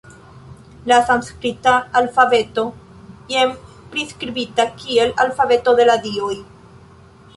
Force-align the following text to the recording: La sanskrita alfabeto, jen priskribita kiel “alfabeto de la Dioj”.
La 0.91 0.95
sanskrita 1.09 1.73
alfabeto, 2.01 2.63
jen 3.35 3.53
priskribita 3.97 4.67
kiel 4.81 5.15
“alfabeto 5.27 5.77
de 5.83 5.87
la 5.91 5.99
Dioj”. 6.09 6.33